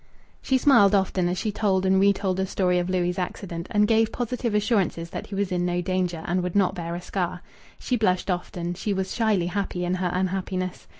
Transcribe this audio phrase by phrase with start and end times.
[0.41, 4.11] She smiled often as she told and retold the story of Louis' accident, and gave
[4.11, 7.43] positive assurances that he was in no danger, and would not bear a scar.
[7.77, 8.73] She blushed often.
[8.73, 10.87] She was shyly happy in her unhappiness.